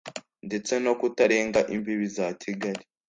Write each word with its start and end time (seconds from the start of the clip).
ndetse 0.47 0.73
no 0.85 0.93
kutarenga 0.99 1.59
imbibi 1.75 2.07
za 2.15 2.27
Kigali 2.41 2.83